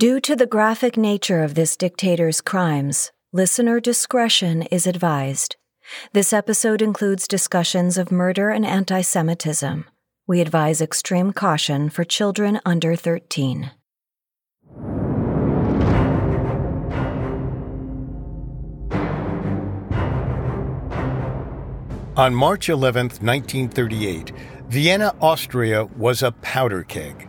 [0.00, 5.54] Due to the graphic nature of this dictator's crimes, listener discretion is advised.
[6.12, 9.84] This episode includes discussions of murder and anti Semitism.
[10.26, 13.70] We advise extreme caution for children under 13.
[22.16, 24.32] On March 11, 1938,
[24.68, 27.28] Vienna, Austria was a powder keg.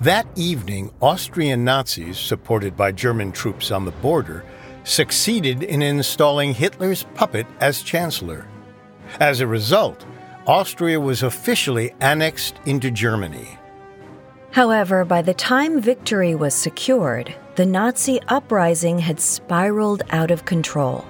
[0.00, 4.44] That evening, Austrian Nazis, supported by German troops on the border,
[4.84, 8.46] succeeded in installing Hitler's puppet as chancellor.
[9.20, 10.04] As a result,
[10.46, 13.58] Austria was officially annexed into Germany.
[14.50, 21.04] However, by the time victory was secured, the Nazi uprising had spiraled out of control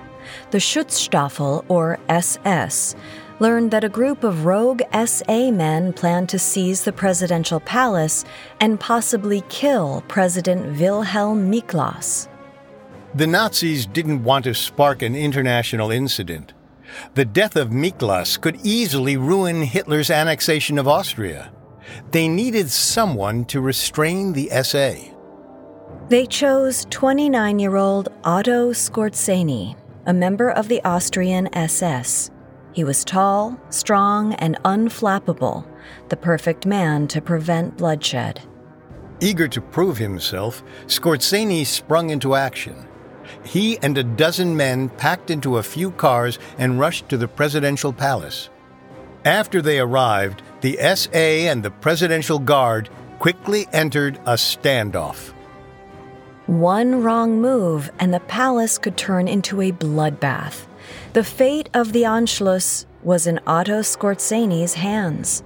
[0.50, 2.94] the Schutzstaffel, or SS,
[3.44, 8.24] learned that a group of rogue SA men planned to seize the presidential palace
[8.58, 12.26] and possibly kill President Wilhelm Miklas.
[13.14, 16.54] The Nazis didn't want to spark an international incident.
[17.16, 21.52] The death of Miklas could easily ruin Hitler's annexation of Austria.
[22.12, 24.94] They needed someone to restrain the SA.
[26.08, 32.30] They chose 29 year old Otto Skorzeny, a member of the Austrian SS.
[32.74, 35.64] He was tall, strong, and unflappable,
[36.08, 38.40] the perfect man to prevent bloodshed.
[39.20, 42.74] Eager to prove himself, Skorzeny sprung into action.
[43.44, 47.92] He and a dozen men packed into a few cars and rushed to the presidential
[47.92, 48.50] palace.
[49.24, 55.32] After they arrived, the SA and the Presidential Guard quickly entered a standoff.
[56.46, 60.66] One wrong move, and the palace could turn into a bloodbath.
[61.14, 65.44] The fate of the Anschluss was in Otto Skorzeny's hands.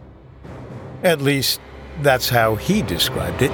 [1.02, 1.60] At least,
[2.00, 3.50] that's how he described it.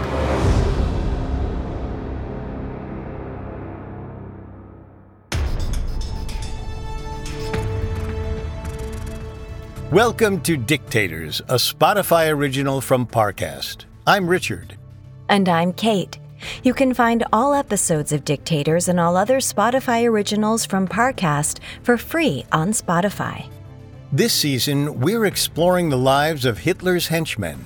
[9.90, 13.86] Welcome to Dictators, a Spotify original from Parcast.
[14.06, 14.78] I'm Richard.
[15.28, 16.20] And I'm Kate.
[16.62, 21.96] You can find all episodes of Dictators and all other Spotify originals from Parcast for
[21.96, 23.48] free on Spotify.
[24.12, 27.64] This season, we're exploring the lives of Hitler's henchmen.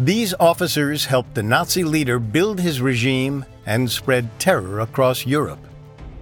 [0.00, 5.60] These officers helped the Nazi leader build his regime and spread terror across Europe.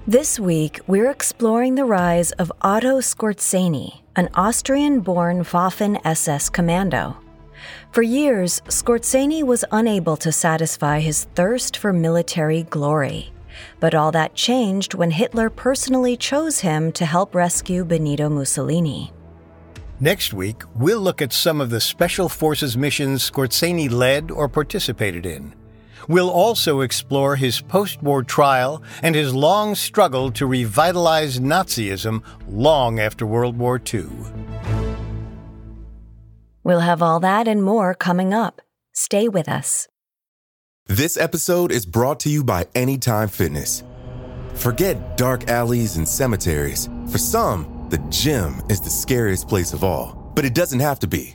[0.06, 7.16] This week, we're exploring the rise of Otto Skorzeny, an Austrian born Waffen SS commando.
[7.92, 13.32] For years, Skorzeny was unable to satisfy his thirst for military glory.
[13.80, 19.12] But all that changed when Hitler personally chose him to help rescue Benito Mussolini.
[19.98, 25.26] Next week, we'll look at some of the Special Forces missions Skorzeny led or participated
[25.26, 25.52] in.
[26.06, 33.00] We'll also explore his post war trial and his long struggle to revitalize Nazism long
[33.00, 34.08] after World War II.
[36.70, 38.62] We'll have all that and more coming up.
[38.92, 39.88] Stay with us.
[40.86, 43.82] This episode is brought to you by Anytime Fitness.
[44.54, 46.88] Forget dark alleys and cemeteries.
[47.10, 51.08] For some, the gym is the scariest place of all, but it doesn't have to
[51.08, 51.34] be.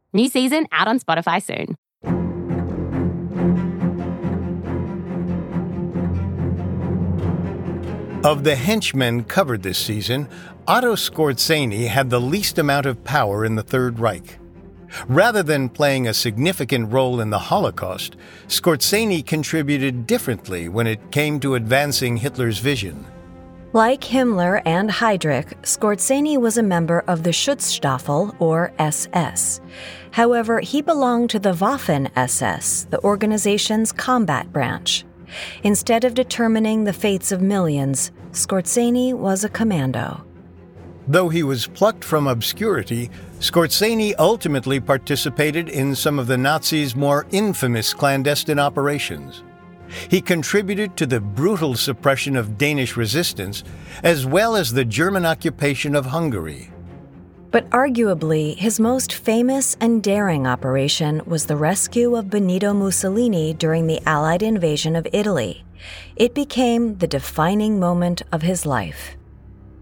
[0.13, 1.77] New season out on Spotify soon.
[8.23, 10.27] Of the henchmen covered this season,
[10.67, 14.37] Otto Skorzeny had the least amount of power in the Third Reich.
[15.07, 18.17] Rather than playing a significant role in the Holocaust,
[18.47, 23.05] Skorzeny contributed differently when it came to advancing Hitler's vision.
[23.73, 29.61] Like Himmler and Heydrich, Skorzeny was a member of the Schutzstaffel, or SS.
[30.11, 35.05] However, he belonged to the Waffen SS, the organization's combat branch.
[35.63, 40.21] Instead of determining the fates of millions, Skorzeny was a commando.
[41.07, 43.09] Though he was plucked from obscurity,
[43.39, 49.43] Skorzeny ultimately participated in some of the Nazis' more infamous clandestine operations.
[50.09, 53.63] He contributed to the brutal suppression of Danish resistance,
[54.03, 56.69] as well as the German occupation of Hungary.
[57.51, 63.87] But arguably, his most famous and daring operation was the rescue of Benito Mussolini during
[63.87, 65.65] the Allied invasion of Italy.
[66.15, 69.17] It became the defining moment of his life.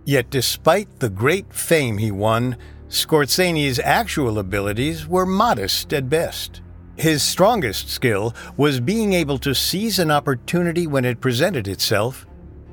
[0.04, 2.58] Yet, despite the great fame he won,
[2.90, 6.62] Skorzeny's actual abilities were modest at best.
[7.00, 12.28] His strongest skill was being able to seize an opportunity when it presented itself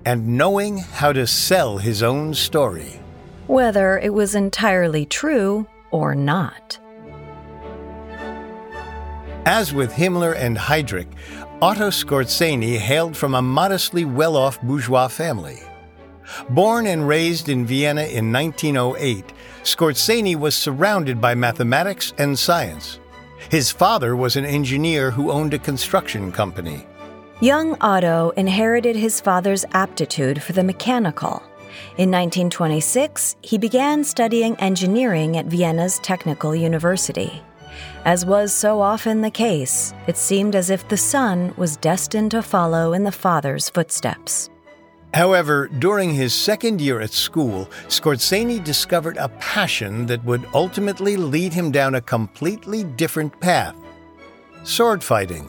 [0.05, 3.01] and knowing how to sell his own story
[3.47, 6.79] whether it was entirely true or not.
[9.45, 11.09] As with Himmler and Heydrich,
[11.63, 15.61] Otto Skorzeny hailed from a modestly well off bourgeois family.
[16.51, 19.33] Born and raised in Vienna in 1908,
[19.63, 22.99] Skorzeny was surrounded by mathematics and science.
[23.51, 26.87] His father was an engineer who owned a construction company.
[27.41, 31.43] Young Otto inherited his father's aptitude for the mechanical
[31.99, 37.43] in 1926, he began studying engineering at Vienna's Technical University.
[38.05, 42.43] As was so often the case, it seemed as if the son was destined to
[42.43, 44.51] follow in the father's footsteps.
[45.17, 51.55] However, during his second year at school, Skorzeny discovered a passion that would ultimately lead
[51.55, 53.75] him down a completely different path
[54.65, 55.49] sword fighting.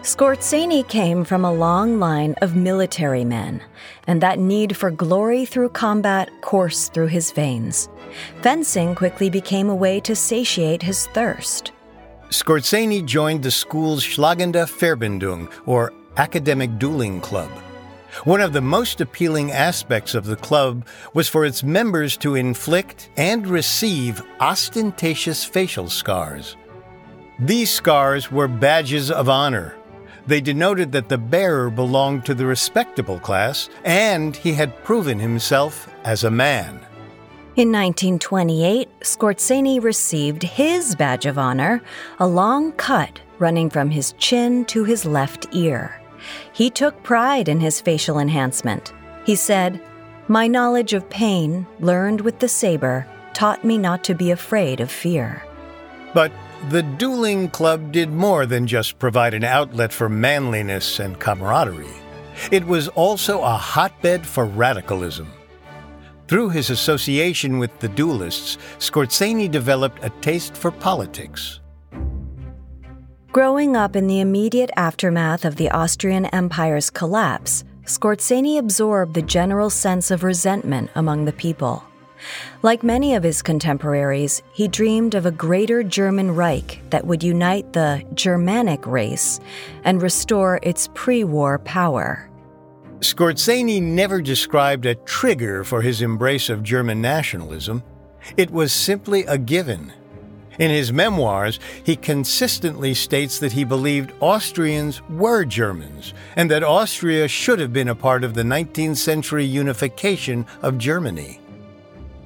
[0.00, 3.60] Skorzeny came from a long line of military men,
[4.06, 7.90] and that need for glory through combat coursed through his veins.
[8.40, 11.72] Fencing quickly became a way to satiate his thirst.
[12.30, 17.50] Skorzeny joined the school's Schlagende Verbindung, or Academic Dueling Club.
[18.24, 23.10] One of the most appealing aspects of the club was for its members to inflict
[23.16, 26.56] and receive ostentatious facial scars.
[27.38, 29.74] These scars were badges of honor
[30.26, 35.88] they denoted that the bearer belonged to the respectable class and he had proven himself
[36.04, 36.74] as a man.
[37.54, 41.82] In 1928, Skorzeny received his badge of honor,
[42.18, 46.01] a long cut running from his chin to his left ear.
[46.52, 48.92] He took pride in his facial enhancement.
[49.24, 49.80] He said,
[50.28, 54.90] My knowledge of pain, learned with the saber, taught me not to be afraid of
[54.90, 55.42] fear.
[56.14, 56.32] But
[56.68, 61.86] the dueling club did more than just provide an outlet for manliness and camaraderie.
[62.50, 65.30] It was also a hotbed for radicalism.
[66.28, 71.60] Through his association with the duelists, Skorzeny developed a taste for politics.
[73.32, 79.70] Growing up in the immediate aftermath of the Austrian Empire's collapse, Skorzeny absorbed the general
[79.70, 81.82] sense of resentment among the people.
[82.60, 87.72] Like many of his contemporaries, he dreamed of a greater German Reich that would unite
[87.72, 89.40] the Germanic race
[89.82, 92.28] and restore its pre war power.
[93.00, 97.82] Skorzeny never described a trigger for his embrace of German nationalism.
[98.36, 99.90] It was simply a given.
[100.58, 107.28] In his memoirs, he consistently states that he believed Austrians were Germans and that Austria
[107.28, 111.40] should have been a part of the 19th century unification of Germany.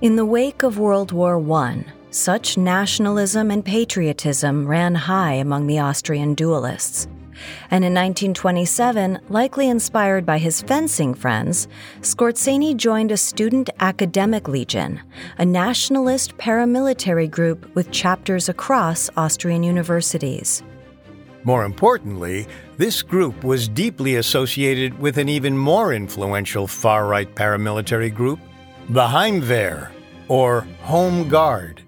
[0.00, 5.78] In the wake of World War I, such nationalism and patriotism ran high among the
[5.78, 7.09] Austrian duelists.
[7.71, 11.69] And in 1927, likely inspired by his fencing friends,
[12.00, 15.00] Skorzeny joined a student academic legion,
[15.38, 20.62] a nationalist paramilitary group with chapters across Austrian universities.
[21.45, 28.12] More importantly, this group was deeply associated with an even more influential far right paramilitary
[28.12, 28.40] group,
[28.88, 29.90] the Heimwehr,
[30.26, 31.86] or Home Guard.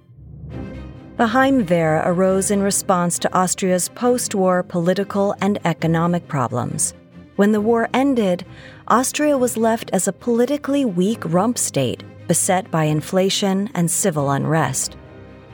[1.18, 6.94] The Heimwehr arose in response to Austria's post war political and economic problems.
[7.34, 8.46] When the war ended,
[8.86, 14.96] Austria was left as a politically weak rump state, beset by inflation and civil unrest.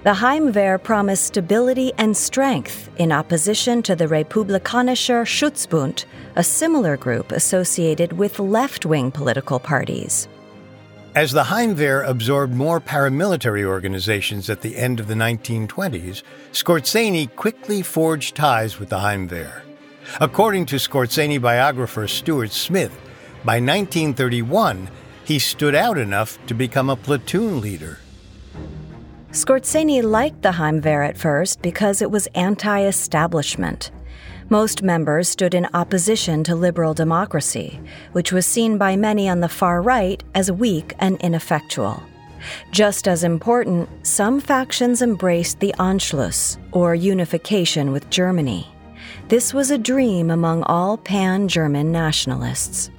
[0.02, 6.04] The Heimwehr promised stability and strength in opposition to the Republikanischer Schutzbund,
[6.36, 10.28] a similar group associated with left wing political parties.
[11.14, 17.82] As the Heimwehr absorbed more paramilitary organizations at the end of the 1920s, Skorzeny quickly
[17.82, 19.62] forged ties with the Heimwehr.
[20.20, 22.90] According to Skorzeny biographer Stuart Smith,
[23.44, 24.90] by 1931,
[25.24, 28.00] he stood out enough to become a platoon leader.
[29.30, 33.92] Skorzeny liked the Heimwehr at first because it was anti establishment.
[34.50, 37.80] Most members stood in opposition to liberal democracy,
[38.12, 42.02] which was seen by many on the far right as weak and ineffectual.
[42.70, 48.68] Just as important, some factions embraced the Anschluss, or unification with Germany.
[49.28, 52.90] This was a dream among all pan German nationalists.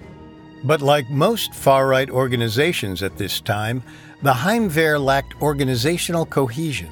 [0.64, 3.84] But like most far right organizations at this time,
[4.24, 6.90] the Heimwehr lacked organizational cohesion.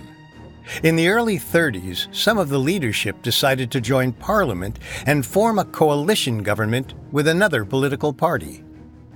[0.84, 5.65] In the early 30s, some of the leadership decided to join parliament and form a
[5.65, 8.63] coalition government with another political party.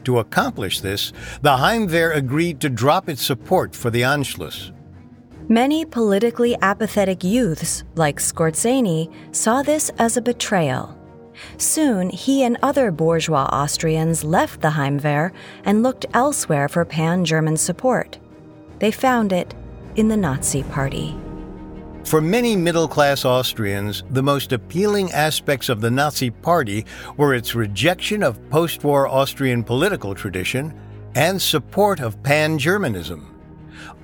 [0.04, 1.12] To accomplish this,
[1.42, 4.72] the Heimwehr agreed to drop its support for the Anschluss.
[5.50, 10.98] Many politically apathetic youths, like Skorzeny, saw this as a betrayal.
[11.58, 15.32] Soon, he and other bourgeois Austrians left the Heimwehr
[15.64, 18.18] and looked elsewhere for pan German support.
[18.80, 19.54] They found it
[19.96, 21.16] in the Nazi Party.
[22.08, 26.86] For many middle class Austrians, the most appealing aspects of the Nazi Party
[27.18, 30.74] were its rejection of post war Austrian political tradition
[31.16, 33.38] and support of pan Germanism.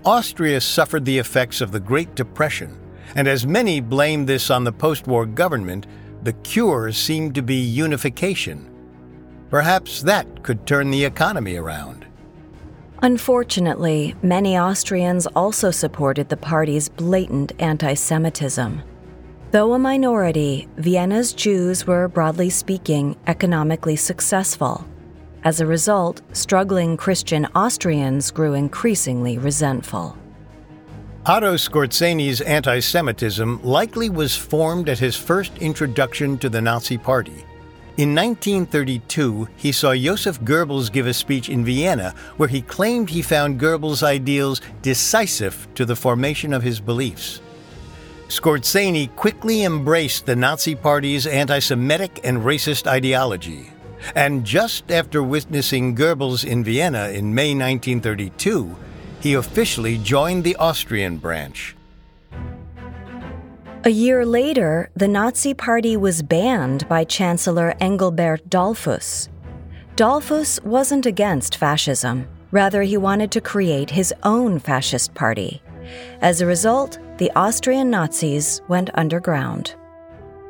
[0.04, 2.78] Austria suffered the effects of the Great Depression,
[3.16, 5.88] and as many blamed this on the post war government,
[6.24, 8.70] the cure seemed to be unification.
[9.50, 12.03] Perhaps that could turn the economy around.
[13.04, 18.82] Unfortunately, many Austrians also supported the party's blatant anti Semitism.
[19.52, 24.88] Though a minority, Vienna's Jews were, broadly speaking, economically successful.
[25.44, 30.18] As a result, struggling Christian Austrians grew increasingly resentful.
[31.26, 37.44] Otto Skorzeny's anti Semitism likely was formed at his first introduction to the Nazi Party.
[37.96, 43.22] In 1932, he saw Joseph Goebbels give a speech in Vienna where he claimed he
[43.22, 47.40] found Goebbels' ideals decisive to the formation of his beliefs.
[48.30, 53.70] Skorzeny quickly embraced the Nazi Party's anti Semitic and racist ideology.
[54.16, 58.76] And just after witnessing Goebbels in Vienna in May 1932,
[59.20, 61.76] he officially joined the Austrian branch.
[63.86, 69.28] A year later, the Nazi Party was banned by Chancellor Engelbert Dollfuss.
[69.98, 75.62] Dollfuss wasn't against fascism, rather, he wanted to create his own fascist party.
[76.22, 79.76] As a result, the Austrian Nazis went underground.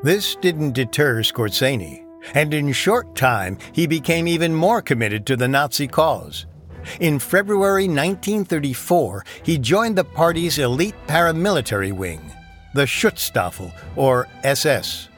[0.04, 5.48] This didn't deter Skorzeny, and in short time he became even more committed to the
[5.48, 6.46] Nazi cause.
[7.00, 12.22] In February 1934, he joined the party's elite paramilitary wing,
[12.74, 15.10] the Schutzstaffel, or SS.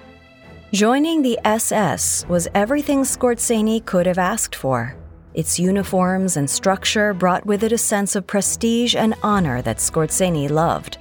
[0.74, 4.96] Joining the SS was everything Skorzeny could have asked for.
[5.34, 10.50] Its uniforms and structure brought with it a sense of prestige and honor that Skorzeny
[10.50, 10.98] loved.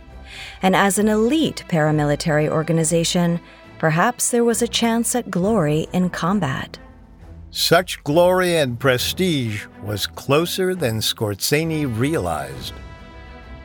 [0.62, 3.40] And as an elite paramilitary organization,
[3.78, 6.78] perhaps there was a chance at glory in combat.
[7.50, 12.74] Such glory and prestige was closer than Skorzeny realized.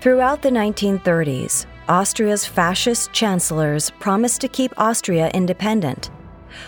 [0.01, 6.12] Throughout the 1930s, Austria's fascist chancellors promised to keep Austria independent.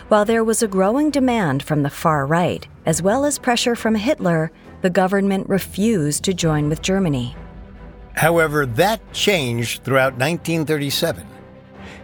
[0.07, 3.93] While there was a growing demand from the far right, as well as pressure from
[3.93, 4.51] Hitler,
[4.81, 7.35] the government refused to join with Germany.
[8.15, 11.27] However, that changed throughout 1937.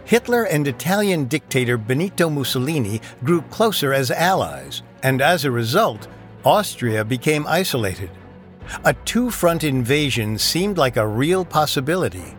[0.04, 6.06] Hitler and Italian dictator Benito Mussolini grew closer as allies, and as a result,
[6.44, 8.10] Austria became isolated.
[8.84, 12.37] A two front invasion seemed like a real possibility.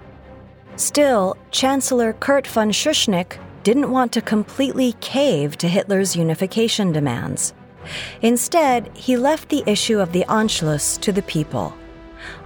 [0.80, 7.54] Still, Chancellor Kurt von Schuschnigg didn't want to completely cave to Hitler's unification demands.
[8.22, 11.74] Instead, he left the issue of the Anschluss to the people.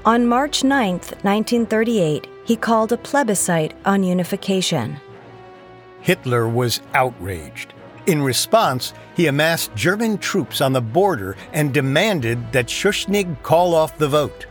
[0.04, 5.00] On March 9, 1938, he called a plebiscite on unification.
[6.02, 7.76] Hitler was outraged.
[8.08, 14.00] In response, he amassed German troops on the border and demanded that Schuschnigg call off
[14.00, 14.48] the vote.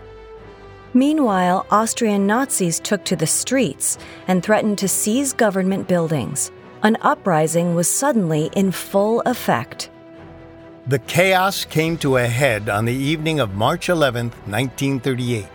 [0.95, 6.51] Meanwhile, Austrian Nazis took to the streets and threatened to seize government buildings.
[6.83, 9.91] An uprising was suddenly in full effect.
[10.87, 15.47] The chaos came to a head on the evening of March 11, 1938.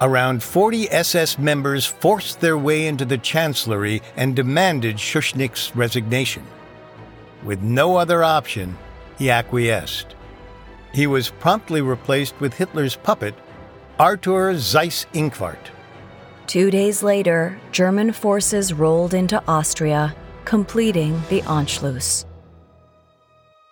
[0.00, 6.44] Around 40 SS members forced their way into the Chancellery and demanded Schuschnigg's resignation.
[7.44, 8.78] With no other option,
[9.18, 10.14] he acquiesced.
[10.94, 13.34] He was promptly replaced with Hitler's puppet,
[13.98, 15.70] Arthur Seyss-Inquart.
[16.46, 22.26] Two days later, German forces rolled into Austria, completing the Anschluss.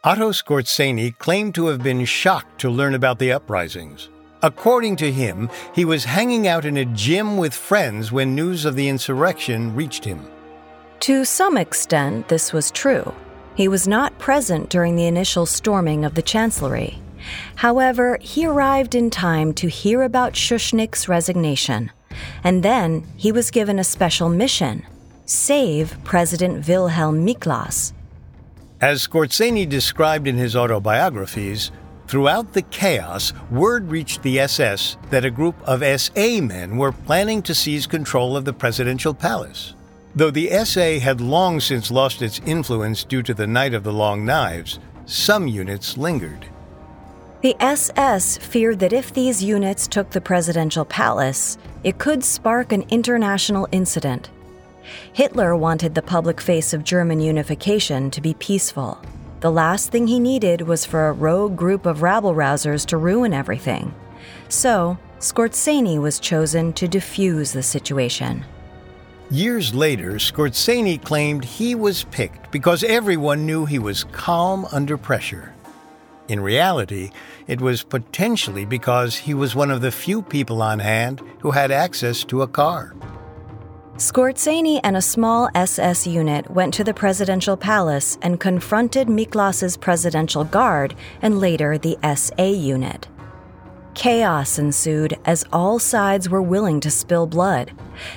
[0.03, 4.09] Otto Skorzeny claimed to have been shocked to learn about the uprisings.
[4.43, 8.77] According to him, he was hanging out in a gym with friends when news of
[8.77, 10.27] the insurrection reached him.
[11.01, 13.15] To some extent, this was true.
[13.57, 16.99] He was not present during the initial storming of the Chancellery.
[17.57, 21.91] However, he arrived in time to hear about Schuschnigg's resignation,
[22.43, 24.85] and then he was given a special mission
[25.27, 27.93] save President Wilhelm Miklas.
[28.81, 31.71] As Skorzeny described in his autobiographies,
[32.07, 37.41] throughout the chaos, word reached the SS that a group of SA men were planning
[37.43, 39.75] to seize control of the presidential palace.
[40.15, 43.93] Though the SA had long since lost its influence due to the Night of the
[43.93, 46.47] Long Knives, some units lingered.
[47.45, 52.87] The SS feared that if these units took the presidential palace, it could spark an
[52.89, 54.31] international incident.
[55.13, 58.99] Hitler wanted the public face of German unification to be peaceful.
[59.41, 63.35] The last thing he needed was for a rogue group of rabble rousers to ruin
[63.35, 63.95] everything.
[64.49, 68.43] So, Skorzeny was chosen to defuse the situation.
[69.31, 75.54] Years later, Skorzeny claimed he was picked because everyone knew he was calm under pressure.
[76.27, 77.11] In reality,
[77.47, 81.71] it was potentially because he was one of the few people on hand who had
[81.71, 82.95] access to a car.
[83.97, 90.45] Skorzeny and a small SS unit went to the presidential palace and confronted Miklas's presidential
[90.45, 93.07] guard and later the SA unit.
[93.95, 97.71] Chaos ensued as all sides were willing to spill blood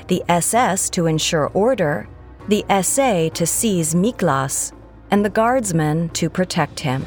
[0.08, 2.08] the SS to ensure order,
[2.48, 4.72] the SA to seize Miklas,
[5.12, 7.06] and the guardsmen to protect him.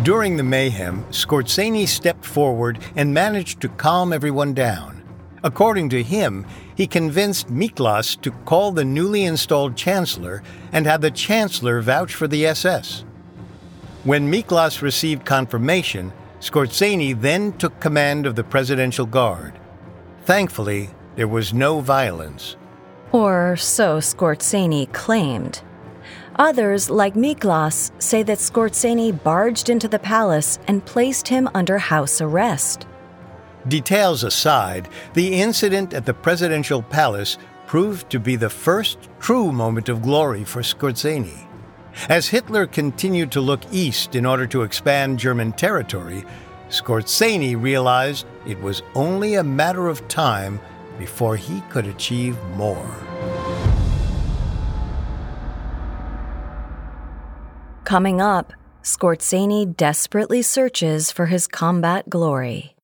[0.00, 5.00] During the mayhem, Skorzeny stepped forward and managed to calm everyone down.
[5.44, 6.44] According to him,
[6.74, 12.26] he convinced Miklas to call the newly installed chancellor and had the chancellor vouch for
[12.26, 13.04] the SS.
[14.02, 19.56] When Miklas received confirmation, Skorzeny then took command of the Presidential Guard.
[20.24, 22.56] Thankfully, there was no violence.
[23.12, 25.62] Or so Skorzeny claimed.
[26.36, 32.20] Others, like Miklas, say that Skorzeny barged into the palace and placed him under house
[32.20, 32.86] arrest.
[33.68, 39.88] Details aside, the incident at the presidential palace proved to be the first true moment
[39.88, 41.46] of glory for Skorzeny.
[42.08, 46.24] As Hitler continued to look east in order to expand German territory,
[46.70, 50.58] Skorzeny realized it was only a matter of time
[50.98, 52.90] before he could achieve more.
[57.92, 62.74] Coming up, Skorzeny desperately searches for his combat glory.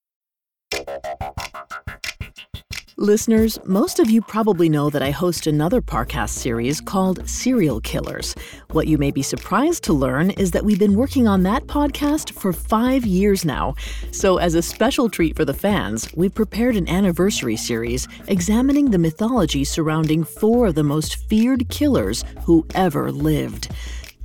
[2.95, 8.35] Listeners, most of you probably know that I host another Parcast series called Serial Killers.
[8.69, 12.33] What you may be surprised to learn is that we've been working on that podcast
[12.33, 13.73] for five years now.
[14.11, 18.99] So, as a special treat for the fans, we've prepared an anniversary series examining the
[18.99, 23.69] mythology surrounding four of the most feared killers who ever lived.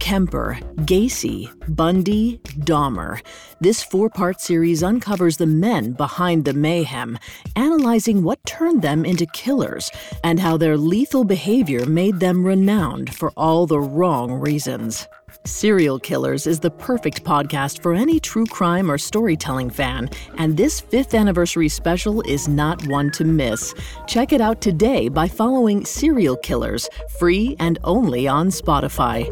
[0.04, 3.22] Kemper, Gacy, Bundy, Dahmer.
[3.58, 7.18] This four part series uncovers the men behind the mayhem,
[7.56, 9.90] analyzing what turned them into killers
[10.22, 15.08] and how their lethal behavior made them renowned for all the wrong reasons.
[15.44, 20.80] Serial Killers is the perfect podcast for any true crime or storytelling fan, and this
[20.80, 23.74] fifth anniversary special is not one to miss.
[24.06, 29.28] Check it out today by following Serial Killers, free and only on Spotify.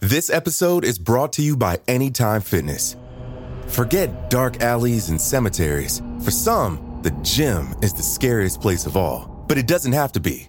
[0.00, 2.96] This episode is brought to you by Anytime Fitness.
[3.66, 6.00] Forget dark alleys and cemeteries.
[6.22, 10.20] For some, the gym is the scariest place of all, but it doesn't have to
[10.20, 10.48] be.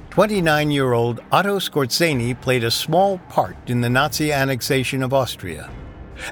[0.11, 5.71] 29 year old Otto Skorzeny played a small part in the Nazi annexation of Austria.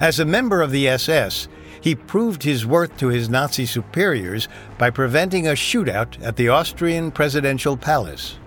[0.02, 1.48] As a member of the SS,
[1.80, 7.10] he proved his worth to his Nazi superiors by preventing a shootout at the Austrian
[7.10, 8.38] presidential palace.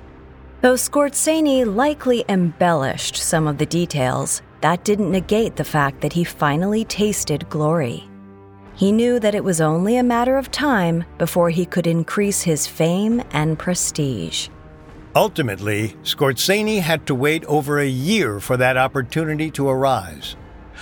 [0.60, 6.24] Though Skorzeny likely embellished some of the details, that didn't negate the fact that he
[6.24, 8.06] finally tasted glory.
[8.74, 12.66] He knew that it was only a matter of time before he could increase his
[12.66, 14.50] fame and prestige.
[15.14, 20.36] Ultimately, Skorzeny had to wait over a year for that opportunity to arise.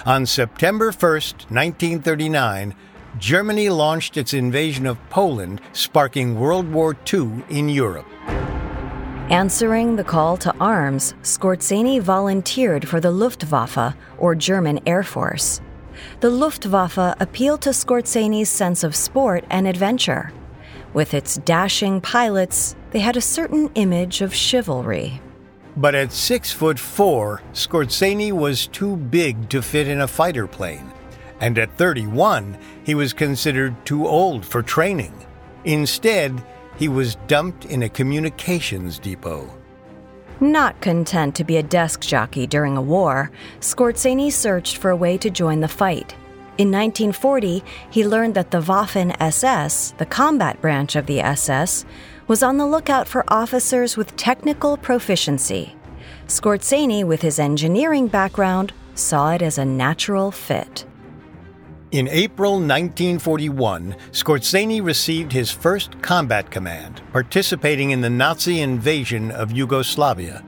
[0.07, 1.13] On September 1,
[1.51, 2.75] 1939,
[3.19, 8.07] Germany launched its invasion of Poland, sparking World War II in Europe.
[9.31, 15.61] Answering the call to arms, Skorzeny volunteered for the Luftwaffe, or German Air Force.
[16.21, 20.33] The Luftwaffe appealed to Skorzeny's sense of sport and adventure.
[20.95, 25.21] With its dashing pilots, they had a certain image of chivalry.
[25.77, 30.93] But at six foot four, Skorzeny was too big to fit in a fighter plane.
[31.41, 35.15] And at 31, he was considered too old for training.
[35.65, 36.45] Instead,
[36.77, 39.49] he was dumped in a communications depot.
[40.41, 45.19] Not content to be a desk jockey during a war, Skorzeny searched for a way
[45.19, 46.15] to join the fight.
[46.57, 51.85] In 1940, he learned that the Waffen SS, the combat branch of the SS,
[52.31, 55.75] was on the lookout for officers with technical proficiency.
[56.29, 60.87] Skorzeny, with his engineering background, saw it as a natural fit.
[61.91, 69.51] In April 1941, Skorzeny received his first combat command, participating in the Nazi invasion of
[69.51, 70.45] Yugoslavia.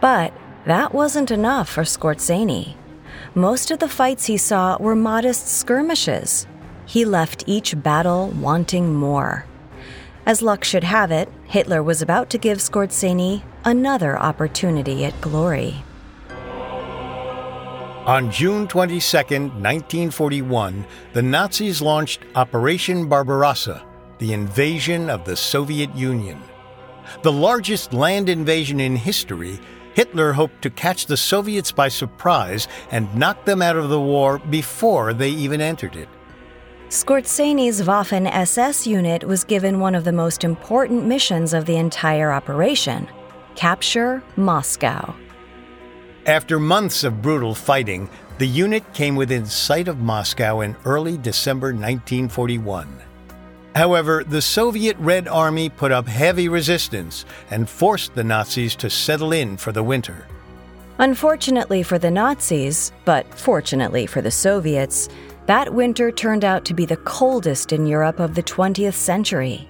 [0.00, 0.34] But
[0.66, 2.74] that wasn't enough for Skorzeny.
[3.36, 6.48] Most of the fights he saw were modest skirmishes.
[6.86, 9.46] He left each battle wanting more.
[10.30, 15.82] As luck should have it, Hitler was about to give Skorzeny another opportunity at glory.
[18.06, 23.84] On June 22, 1941, the Nazis launched Operation Barbarossa,
[24.20, 26.40] the invasion of the Soviet Union.
[27.22, 29.58] The largest land invasion in history,
[29.94, 34.38] Hitler hoped to catch the Soviets by surprise and knock them out of the war
[34.38, 36.08] before they even entered it.
[36.90, 42.32] Skorzeny's Waffen SS unit was given one of the most important missions of the entire
[42.32, 43.08] operation
[43.54, 45.14] capture Moscow.
[46.26, 51.68] After months of brutal fighting, the unit came within sight of Moscow in early December
[51.68, 52.88] 1941.
[53.76, 59.32] However, the Soviet Red Army put up heavy resistance and forced the Nazis to settle
[59.32, 60.26] in for the winter.
[60.98, 65.08] Unfortunately for the Nazis, but fortunately for the Soviets,
[65.50, 69.68] that winter turned out to be the coldest in Europe of the 20th century.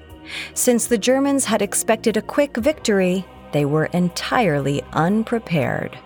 [0.53, 5.99] Since the Germans had expected a quick victory, they were entirely unprepared.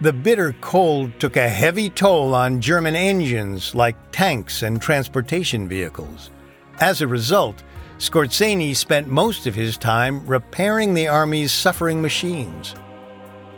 [0.00, 6.30] The bitter cold took a heavy toll on German engines like tanks and transportation vehicles.
[6.80, 7.64] As a result,
[7.98, 12.74] Skorzeny spent most of his time repairing the Army's suffering machines.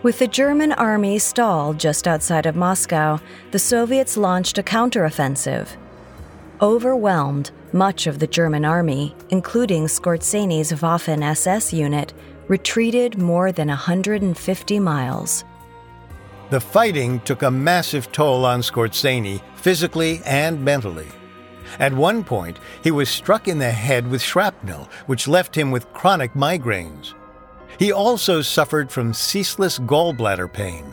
[0.01, 3.19] With the German army stalled just outside of Moscow,
[3.51, 5.67] the Soviets launched a counteroffensive.
[6.63, 12.15] Overwhelmed, much of the German army, including Skorzeny's Waffen SS unit,
[12.47, 15.45] retreated more than 150 miles.
[16.51, 21.09] The fighting took a massive toll on Skorzeny, physically and mentally.
[21.81, 25.93] At one point, he was struck in the head with shrapnel, which left him with
[25.93, 27.15] chronic migraines.
[27.79, 30.93] He also suffered from ceaseless gallbladder pain.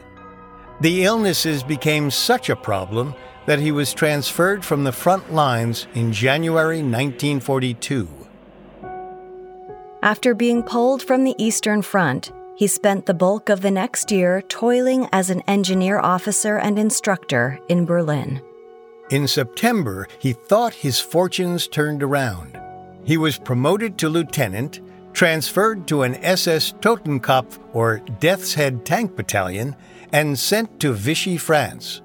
[0.81, 6.11] The illnesses became such a problem that he was transferred from the front lines in
[6.11, 8.07] January 1942.
[10.01, 14.41] After being pulled from the Eastern Front, he spent the bulk of the next year
[14.43, 18.41] toiling as an engineer officer and instructor in Berlin.
[19.09, 22.59] In September, he thought his fortunes turned around.
[23.03, 24.79] He was promoted to lieutenant,
[25.15, 29.75] transferred to an SS Totenkopf or Death's Head tank battalion,
[30.11, 32.01] and sent to Vichy, France.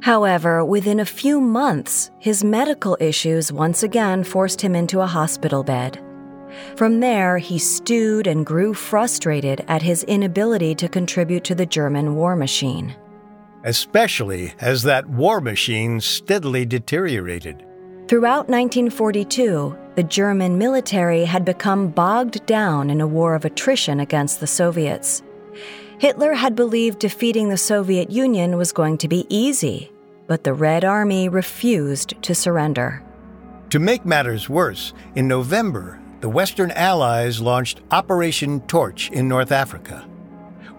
[0.00, 5.62] However, within a few months, his medical issues once again forced him into a hospital
[5.62, 6.02] bed.
[6.76, 12.14] From there, he stewed and grew frustrated at his inability to contribute to the German
[12.14, 12.94] war machine.
[13.64, 17.64] Especially as that war machine steadily deteriorated.
[18.08, 24.40] Throughout 1942, the German military had become bogged down in a war of attrition against
[24.40, 25.22] the Soviets.
[25.98, 29.90] Hitler had believed defeating the Soviet Union was going to be easy,
[30.26, 33.02] but the Red Army refused to surrender.
[33.70, 40.06] To make matters worse, in November, the Western Allies launched Operation Torch in North Africa.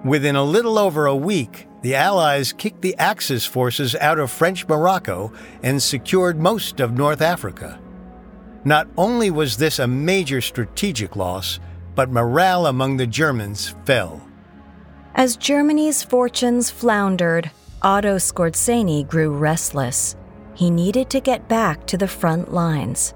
[0.05, 4.67] Within a little over a week, the Allies kicked the Axis forces out of French
[4.67, 7.79] Morocco and secured most of North Africa.
[8.65, 11.59] Not only was this a major strategic loss,
[11.95, 14.21] but morale among the Germans fell.
[15.15, 17.49] As Germany's fortunes floundered,
[17.81, 20.15] Otto Skorzeny grew restless.
[20.53, 23.13] He needed to get back to the front lines.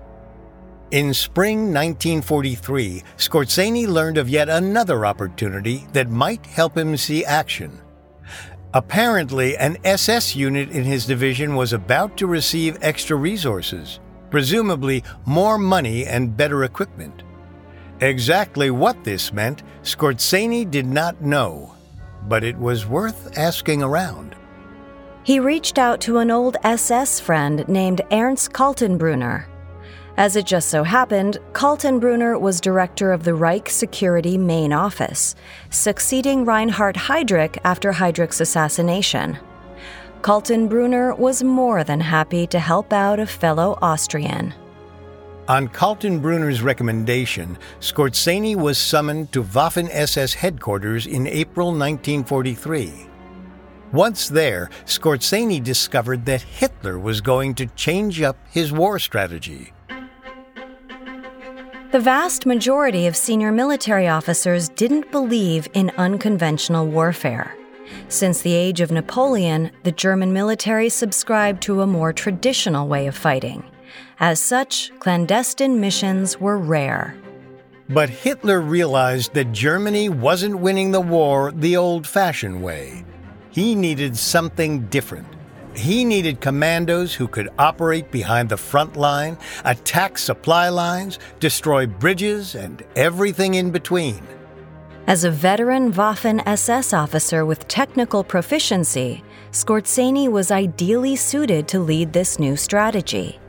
[0.92, 7.80] In spring 1943, Skorzeny learned of yet another opportunity that might help him see action.
[8.74, 14.00] Apparently, an SS unit in his division was about to receive extra resources,
[14.32, 17.22] presumably more money and better equipment.
[18.00, 21.76] Exactly what this meant, Skorzeny did not know,
[22.28, 24.36] but it was worth asking around.
[25.24, 29.46] He reached out to an old SS friend named Ernst Kaltenbrunner.
[30.18, 35.36] As it just so happened, Kaltenbrunner was director of the Reich Security Main Office,
[35.70, 39.38] succeeding Reinhard Heydrich after Heydrich's assassination.
[40.22, 44.54] Kaltenbrunner was more than happy to help out a fellow Austrian.
[45.48, 53.08] On Kaltenbrunner's recommendation, Skorzeny was summoned to Waffen SS headquarters in April 1943.
[53.92, 59.74] Once there, Skorzeny discovered that Hitler was going to change up his war strategy.
[61.92, 67.58] The vast majority of senior military officers didn't believe in unconventional warfare.
[68.10, 73.16] Since the age of Napoleon, the German military subscribed to a more traditional way of
[73.16, 73.64] fighting.
[74.20, 77.16] As such, clandestine missions were rare.
[77.90, 83.04] But Hitler realized that Germany wasn't winning the war the old fashioned way.
[83.50, 85.28] He needed something different.
[85.76, 92.56] He needed commandos who could operate behind the front line, attack supply lines, destroy bridges,
[92.56, 94.22] and everything in between.
[95.08, 102.14] As a veteran Waffen SS officer with technical proficiency, Skorzeny was ideally suited to lead
[102.14, 103.40] this new strategy.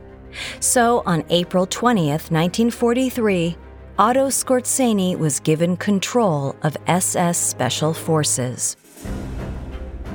[0.59, 3.55] So, on April 20th, 1943,
[3.99, 8.75] Otto Skorzeny was given control of SS Special Forces.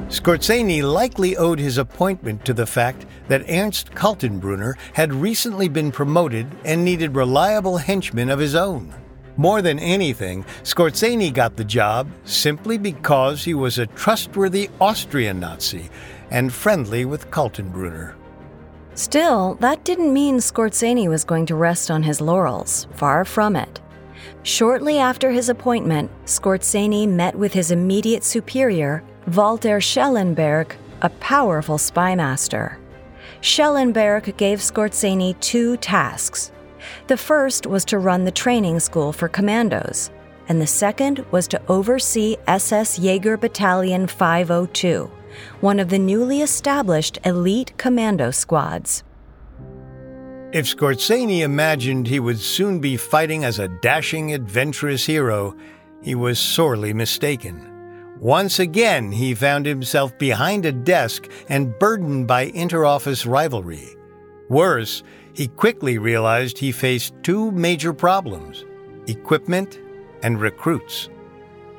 [0.08, 6.48] Skorzeny likely owed his appointment to the fact that Ernst Kaltenbrunner had recently been promoted
[6.64, 8.92] and needed reliable henchmen of his own.
[9.38, 15.90] More than anything, Skorzeny got the job simply because he was a trustworthy Austrian Nazi
[16.32, 18.14] and friendly with Kaltenbrunner.
[18.94, 22.88] Still, that didn't mean Skorzeny was going to rest on his laurels.
[22.94, 23.80] Far from it.
[24.42, 32.76] Shortly after his appointment, Skorzeny met with his immediate superior, Walter Schellenberg, a powerful spymaster.
[33.40, 36.50] Schellenberg gave Skorzeny two tasks.
[37.06, 40.10] The first was to run the training school for commandos,
[40.48, 45.10] and the second was to oversee SS Jaeger Battalion 502,
[45.60, 49.04] one of the newly established elite commando squads.
[50.50, 55.54] If Skorzeny imagined he would soon be fighting as a dashing, adventurous hero,
[56.02, 57.68] he was sorely mistaken.
[58.18, 63.94] Once again, he found himself behind a desk and burdened by interoffice rivalry.
[64.48, 65.02] Worse,
[65.38, 68.64] he quickly realized he faced two major problems
[69.06, 69.78] equipment
[70.24, 71.08] and recruits.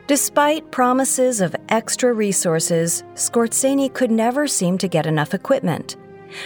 [0.08, 5.98] Despite promises of extra resources, Skorzeny could never seem to get enough equipment.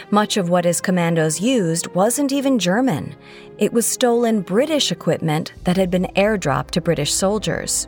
[0.10, 3.15] Much of what his commandos used wasn't even German.
[3.60, 7.88] It was stolen British equipment that had been airdropped to British soldiers.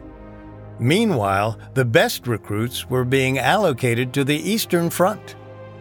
[0.77, 5.35] Meanwhile, the best recruits were being allocated to the Eastern Front.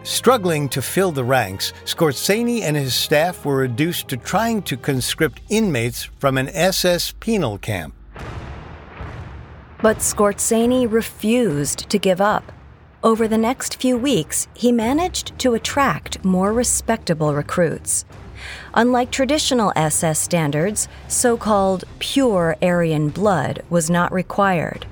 [0.04, 5.40] Struggling to fill the ranks, Skorzeny and his staff were reduced to trying to conscript
[5.48, 7.94] inmates from an SS penal camp.
[9.80, 12.52] But Skorzeny refused to give up.
[13.02, 18.04] Over the next few weeks, he managed to attract more respectable recruits.
[18.74, 24.84] Unlike traditional SS standards, so called pure Aryan blood was not required.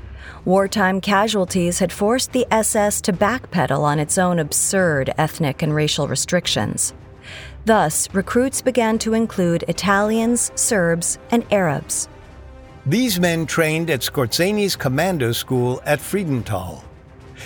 [0.44, 6.08] Wartime casualties had forced the SS to backpedal on its own absurd ethnic and racial
[6.08, 6.94] restrictions.
[7.64, 12.08] Thus, recruits began to include Italians, Serbs, and Arabs.
[12.84, 16.82] These men trained at Skorzeny's commando school at Friedenthal.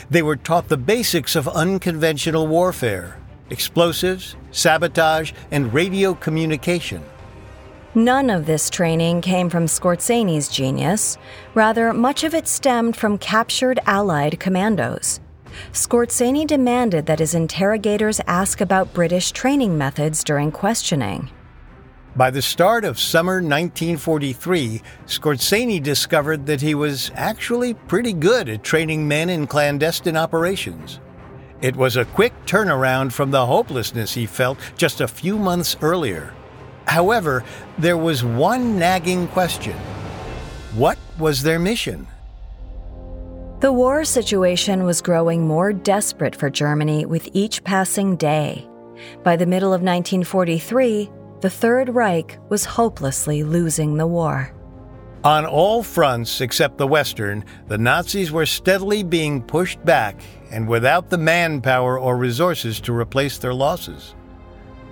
[0.08, 3.18] They were taught the basics of unconventional warfare
[3.50, 7.02] explosives, sabotage, and radio communication.
[7.96, 11.16] None of this training came from Skorzeny's genius.
[11.54, 15.18] Rather, much of it stemmed from captured Allied commandos.
[15.72, 21.30] Skorzeny demanded that his interrogators ask about British training methods during questioning.
[22.14, 28.62] By the start of summer 1943, Skorzeny discovered that he was actually pretty good at
[28.62, 31.00] training men in clandestine operations.
[31.62, 36.34] It was a quick turnaround from the hopelessness he felt just a few months earlier.
[36.86, 37.44] However,
[37.78, 39.76] there was one nagging question
[40.74, 42.06] What was their mission?
[43.60, 48.68] The war situation was growing more desperate for Germany with each passing day.
[49.22, 54.52] By the middle of 1943, the Third Reich was hopelessly losing the war.
[55.24, 60.20] On all fronts except the Western, the Nazis were steadily being pushed back
[60.50, 64.15] and without the manpower or resources to replace their losses.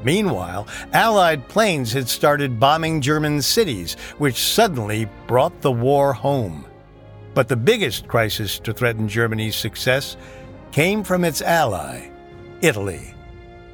[0.04, 6.66] Meanwhile, Allied planes had started bombing German cities, which suddenly brought the war home.
[7.32, 10.16] But the biggest crisis to threaten Germany's success
[10.70, 12.10] came from its ally,
[12.60, 13.14] Italy.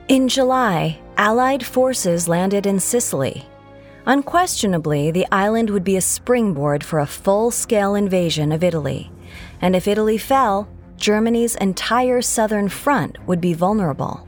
[0.08, 3.44] In July, Allied forces landed in Sicily.
[4.06, 9.10] Unquestionably, the island would be a springboard for a full scale invasion of Italy.
[9.60, 14.26] And if Italy fell, Germany's entire southern front would be vulnerable.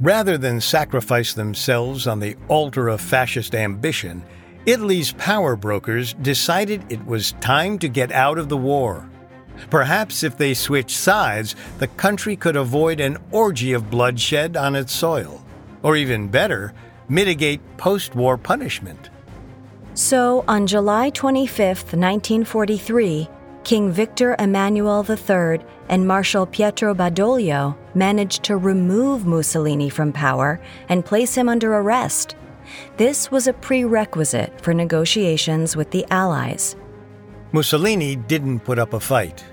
[0.00, 4.22] Rather than sacrifice themselves on the altar of fascist ambition,
[4.66, 9.08] Italy's power brokers decided it was time to get out of the war.
[9.70, 14.92] Perhaps if they switched sides, the country could avoid an orgy of bloodshed on its
[14.92, 15.42] soil.
[15.82, 16.74] Or even better,
[17.08, 19.08] mitigate post war punishment.
[19.94, 23.28] So, on July 25, 1943,
[23.66, 31.04] King Victor Emmanuel III and Marshal Pietro Badoglio managed to remove Mussolini from power and
[31.04, 32.36] place him under arrest
[32.96, 36.76] this was a prerequisite for negotiations with the Allies.
[37.52, 39.44] Mussolini didn't put up a fight.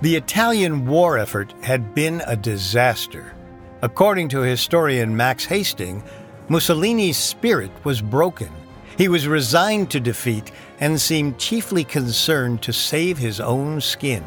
[0.00, 3.34] The Italian war effort had been a disaster.
[3.82, 6.02] According to historian Max Hastings,
[6.48, 8.50] Mussolini's spirit was broken.
[8.96, 14.24] He was resigned to defeat and seemed chiefly concerned to save his own skin.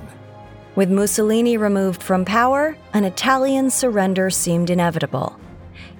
[0.75, 5.39] With Mussolini removed from power, an Italian surrender seemed inevitable.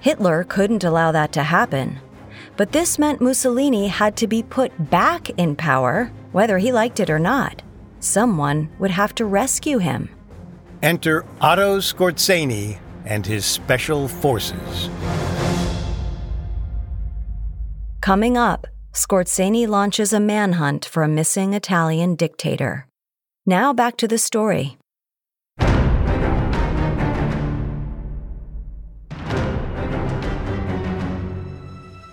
[0.00, 1.98] Hitler couldn't allow that to happen.
[2.56, 7.10] But this meant Mussolini had to be put back in power, whether he liked it
[7.10, 7.62] or not.
[8.00, 10.10] Someone would have to rescue him.
[10.82, 14.88] Enter Otto Skorzeny and his special forces.
[18.06, 22.86] Coming up, Skorzeny launches a manhunt for a missing Italian dictator.
[23.44, 24.78] Now back to the story.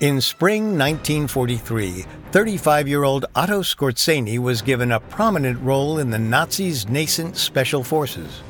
[0.01, 6.17] In spring 1943, 35 year old Otto Skorzeny was given a prominent role in the
[6.17, 8.41] Nazis' nascent special forces.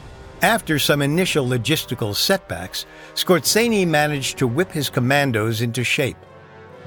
[0.41, 6.15] After some initial logistical setbacks, Skorzeny managed to whip his commandos into shape.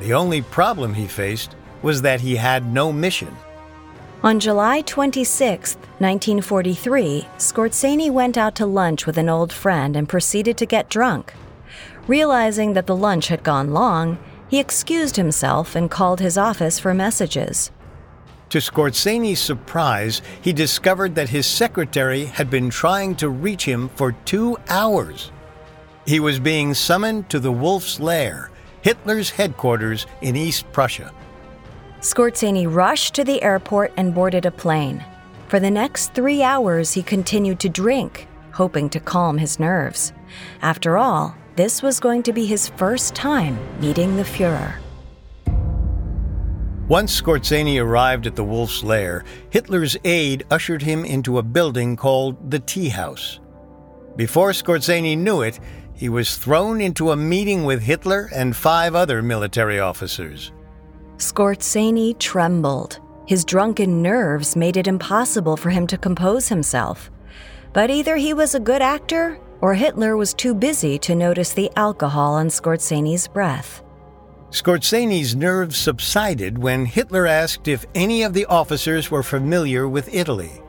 [0.00, 3.35] The only problem he faced was that he had no mission.
[4.22, 10.56] On July 26, 1943, Skorzeny went out to lunch with an old friend and proceeded
[10.59, 11.32] to get drunk.
[12.06, 16.94] Realizing that the lunch had gone long, he excused himself and called his office for
[16.94, 17.70] messages.
[18.50, 24.12] To Skorzeny's surprise, he discovered that his secretary had been trying to reach him for
[24.24, 25.32] two hours.
[26.06, 28.50] He was being summoned to the Wolf's Lair,
[28.87, 31.12] Hitler's headquarters in East Prussia.
[32.03, 35.05] Skorzeny rushed to the airport and boarded a plane.
[35.49, 40.12] For the next three hours, he continued to drink, hoping to calm his nerves.
[40.62, 44.77] After all, this was going to be his first time meeting the Fuhrer.
[46.87, 52.53] Once Skorzeny arrived at the Wolf's Lair, Hitler's aide ushered him into a building called
[52.53, 53.40] the Tea House.
[54.14, 55.59] Before Skorzeny knew it,
[55.96, 60.52] he was thrown into a meeting with Hitler and five other military officers.
[61.16, 63.00] Skorzeny trembled.
[63.26, 67.11] His drunken nerves made it impossible for him to compose himself.
[67.72, 71.70] But either he was a good actor or Hitler was too busy to notice the
[71.76, 73.82] alcohol on Skorzeny's breath.
[74.50, 80.62] Skorzeny's nerves subsided when Hitler asked if any of the officers were familiar with Italy.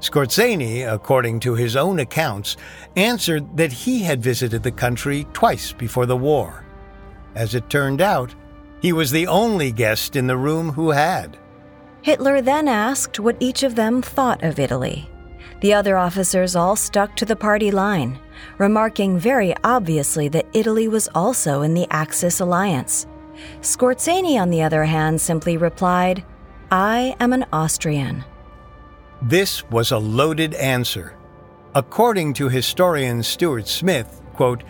[0.00, 2.56] Skorzeny, according to his own accounts,
[2.96, 6.64] answered that he had visited the country twice before the war.
[7.34, 8.34] As it turned out,
[8.80, 11.36] he was the only guest in the room who had.
[12.02, 15.10] Hitler then asked what each of them thought of Italy.
[15.60, 18.20] The other officers all stuck to the party line,
[18.58, 23.06] remarking very obviously that Italy was also in the Axis alliance.
[23.60, 26.24] Skorzeny, on the other hand, simply replied,
[26.70, 28.24] I am an Austrian.
[29.22, 31.16] This was a loaded answer.
[31.74, 34.62] According to historian Stuart Smith, quote,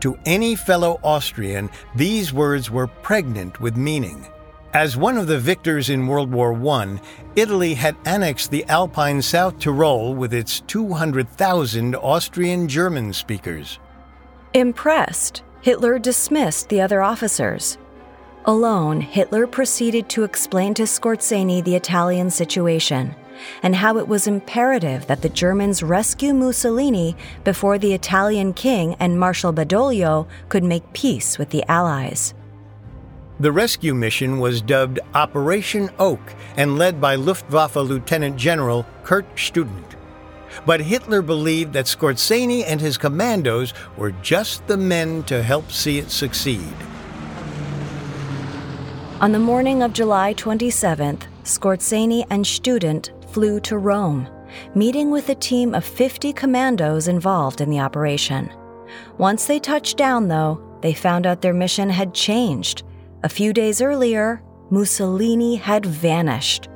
[0.00, 4.28] to any fellow Austrian, these words were pregnant with meaning.
[4.72, 7.00] As one of the victors in World War I,
[7.34, 13.80] Italy had annexed the Alpine South Tyrol with its 200,000 Austrian German speakers.
[14.54, 17.78] Impressed, Hitler dismissed the other officers.
[18.44, 23.16] Alone, Hitler proceeded to explain to Skorzeny the Italian situation
[23.62, 29.18] and how it was imperative that the Germans rescue Mussolini before the Italian king and
[29.18, 32.34] Marshal Badoglio could make peace with the Allies.
[33.40, 39.94] The rescue mission was dubbed Operation Oak and led by Luftwaffe Lieutenant General Kurt Student.
[40.66, 45.98] But Hitler believed that Skorzeny and his commandos were just the men to help see
[45.98, 46.74] it succeed.
[49.20, 54.28] On the morning of July 27th, Skorzeny and Student flew to Rome,
[54.74, 58.50] meeting with a team of 50 commandos involved in the operation.
[59.18, 62.84] Once they touched down, though, they found out their mission had changed.
[63.22, 66.68] A few days earlier, Mussolini had vanished.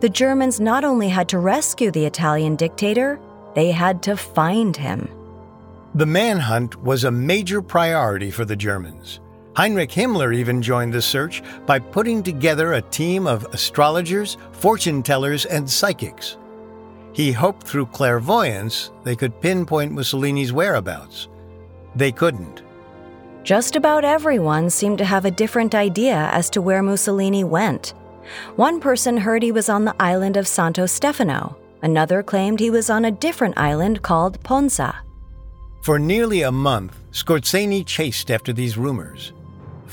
[0.00, 3.20] The Germans not only had to rescue the Italian dictator,
[3.54, 5.08] they had to find him.
[5.94, 9.20] The manhunt was a major priority for the Germans.
[9.56, 15.44] Heinrich Himmler even joined the search by putting together a team of astrologers, fortune tellers,
[15.46, 16.36] and psychics.
[17.12, 21.28] He hoped through clairvoyance they could pinpoint Mussolini's whereabouts.
[21.94, 22.62] They couldn't.
[23.44, 27.94] Just about everyone seemed to have a different idea as to where Mussolini went.
[28.56, 31.56] One person heard he was on the island of Santo Stefano.
[31.82, 34.96] Another claimed he was on a different island called Ponza.
[35.82, 39.34] For nearly a month, Skorzeny chased after these rumors.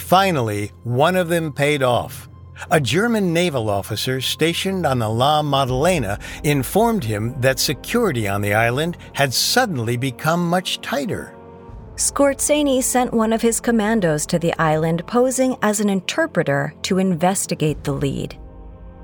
[0.01, 2.27] Finally, one of them paid off.
[2.69, 8.53] A German naval officer stationed on the La Maddalena informed him that security on the
[8.53, 11.33] island had suddenly become much tighter.
[11.95, 17.83] Skorzeny sent one of his commandos to the island posing as an interpreter to investigate
[17.83, 18.37] the lead.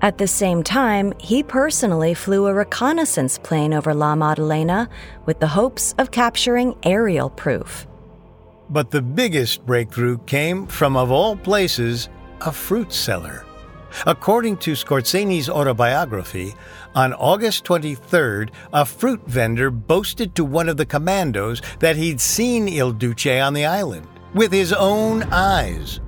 [0.01, 4.89] At the same time, he personally flew a reconnaissance plane over La Maddalena
[5.25, 7.87] with the hopes of capturing aerial proof.
[8.69, 12.09] But the biggest breakthrough came from, of all places,
[12.41, 13.45] a fruit seller.
[14.05, 16.53] According to Skorzeny's autobiography,
[16.93, 22.67] on August 23rd, a fruit vendor boasted to one of the commandos that he'd seen
[22.67, 26.01] Il Duce on the island with his own eyes.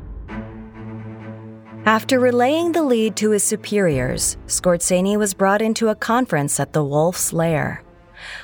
[1.85, 6.83] After relaying the lead to his superiors, Skorzeny was brought into a conference at the
[6.83, 7.81] Wolf's Lair.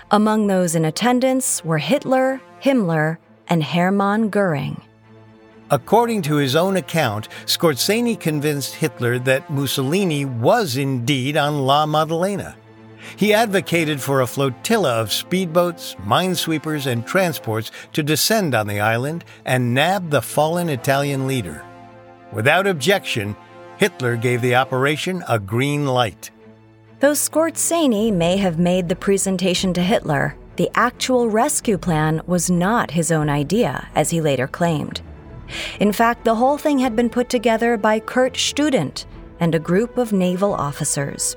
[0.09, 4.81] Among those in attendance were Hitler, Himmler, and Hermann Goering.
[5.71, 12.55] According to his own account, Skorzeny convinced Hitler that Mussolini was indeed on La Maddalena.
[13.15, 19.23] He advocated for a flotilla of speedboats, minesweepers, and transports to descend on the island
[19.45, 21.63] and nab the fallen Italian leader.
[22.31, 23.35] Without objection,
[23.77, 26.31] Hitler gave the operation a green light.
[26.99, 32.91] Though Skorzeny may have made the presentation to Hitler, the actual rescue plan was not
[32.91, 35.01] his own idea, as he later claimed.
[35.79, 39.05] In fact, the whole thing had been put together by Kurt Student
[39.39, 41.35] and a group of naval officers.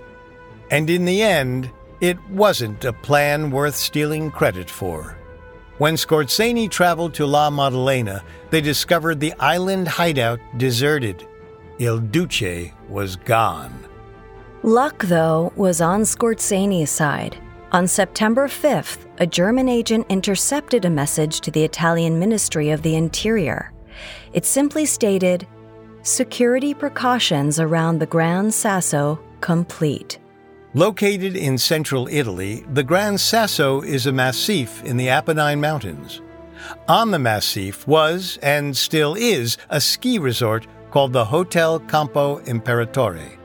[0.71, 5.17] And in the end, it wasn't a plan worth stealing credit for.
[5.79, 11.27] When Skorzeny traveled to La Maddalena, they discovered the island hideout deserted.
[11.79, 13.73] Il Duce was gone.
[14.63, 17.37] Luck, though, was on Skorzeny's side.
[17.71, 22.95] On September 5th, a German agent intercepted a message to the Italian Ministry of the
[22.95, 23.73] Interior.
[24.33, 25.47] It simply stated,
[26.03, 30.19] Security precautions around the Gran Sasso complete.
[30.75, 36.23] Located in central Italy, the Gran Sasso is a massif in the Apennine Mountains.
[36.87, 43.37] On the massif was, and still is, a ski resort called the Hotel Campo Imperatore.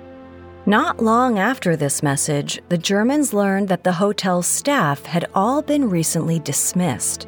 [0.66, 5.90] Not long after this message, the Germans learned that the hotel's staff had all been
[5.90, 7.28] recently dismissed.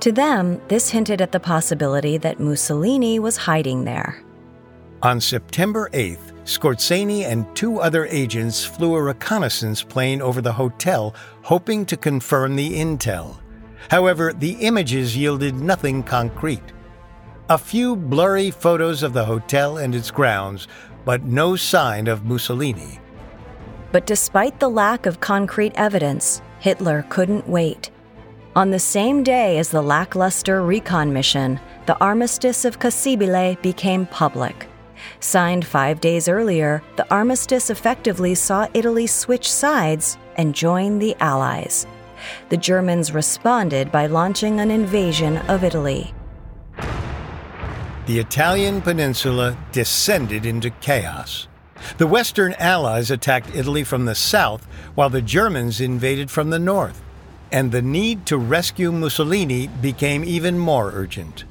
[0.00, 4.20] To them, this hinted at the possibility that Mussolini was hiding there.
[5.02, 11.14] On September 8th, Skorzeny and two other agents flew a reconnaissance plane over the hotel,
[11.42, 13.38] hoping to confirm the intel.
[13.88, 16.72] However, the images yielded nothing concrete.
[17.50, 20.68] A few blurry photos of the hotel and its grounds
[21.08, 23.00] but no sign of Mussolini.
[23.92, 27.90] But despite the lack of concrete evidence, Hitler couldn't wait.
[28.54, 34.68] On the same day as the lackluster recon mission, the armistice of Cassibile became public.
[35.20, 41.86] Signed five days earlier, the armistice effectively saw Italy switch sides and join the Allies.
[42.50, 46.12] The Germans responded by launching an invasion of Italy
[48.08, 51.46] the Italian peninsula descended into chaos.
[51.98, 57.02] The Western Allies attacked Italy from the south, while the Germans invaded from the north,
[57.52, 61.44] and the need to rescue Mussolini became even more urgent.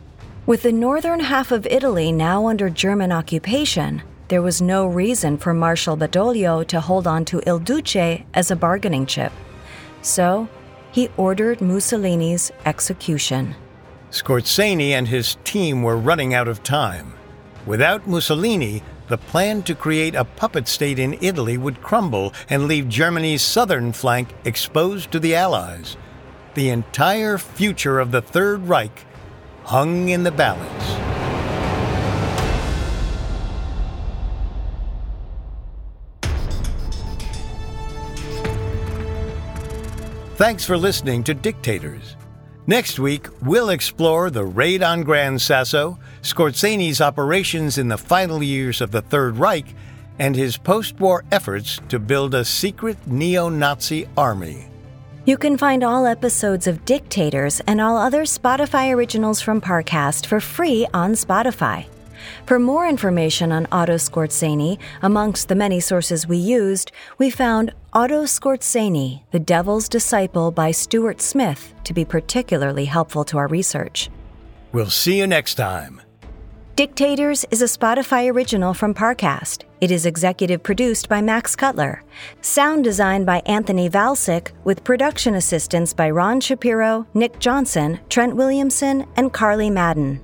[0.47, 5.53] With the northern half of Italy now under German occupation, there was no reason for
[5.53, 9.31] Marshal Badoglio to hold on to Il Duce as a bargaining chip.
[10.01, 10.49] So,
[10.91, 13.53] he ordered Mussolini's execution.
[14.11, 17.13] Skorzeny and his team were running out of time.
[17.65, 22.89] Without Mussolini, the plan to create a puppet state in Italy would crumble and leave
[22.89, 25.97] Germany's southern flank exposed to the Allies.
[26.53, 29.05] The entire future of the Third Reich
[29.63, 31.07] hung in the balance.
[40.37, 42.15] Thanks for listening to Dictators.
[42.69, 48.81] Next week, we'll explore the raid on Gran Sasso, Skorzeny's operations in the final years
[48.81, 49.73] of the Third Reich,
[50.19, 54.67] and his post war efforts to build a secret neo Nazi army.
[55.23, 60.41] You can find all episodes of Dictators and all other Spotify originals from Parcast for
[60.41, 61.85] free on Spotify.
[62.45, 68.25] For more information on Otto Skorzeny, amongst the many sources we used, we found Otto
[68.25, 74.11] Skorzeny, The Devil's Disciple by Stuart Smith, to be particularly helpful to our research.
[74.71, 76.03] We'll see you next time.
[76.75, 79.63] Dictators is a Spotify original from Parcast.
[79.81, 82.03] It is executive produced by Max Cutler.
[82.41, 89.07] Sound designed by Anthony Valsic, with production assistance by Ron Shapiro, Nick Johnson, Trent Williamson,
[89.15, 90.21] and Carly Madden.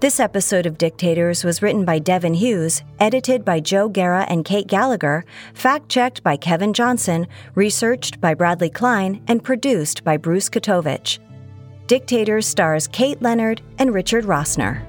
[0.00, 4.66] This episode of Dictators was written by Devin Hughes, edited by Joe Guerra and Kate
[4.66, 5.24] Gallagher,
[5.54, 11.18] fact checked by Kevin Johnson, researched by Bradley Klein, and produced by Bruce Katovich.
[11.86, 14.82] Dictators stars Kate Leonard and Richard Rossner.